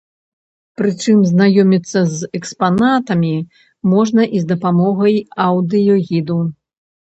[0.81, 3.35] Прычым знаёміцца з экспанатамі
[3.93, 5.15] можна і з дапамогаю
[5.49, 6.43] аўдыёгіду.